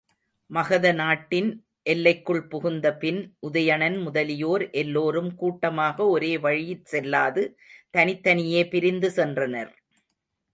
[0.49, 1.49] மகத நாட்டின்
[1.83, 7.43] எல்லைக்குள் புகுந்தபின் உதயணன் முதலியோர் எல்லோரும் கூட்டமாக ஒரே வழியிற்செல்லாது
[7.91, 9.71] தனித்தனியே பிரிந்து சென்றனர்.